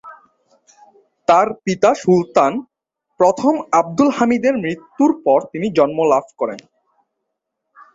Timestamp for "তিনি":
5.51-5.67